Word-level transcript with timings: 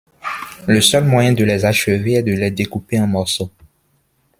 Le 0.67 0.81
seul 0.81 1.05
moyen 1.05 1.31
de 1.33 1.43
les 1.43 1.63
achever 1.63 2.13
est 2.13 2.23
de 2.23 2.31
les 2.31 2.49
découper 2.49 2.99
en 2.99 3.05
morceaux! 3.05 3.51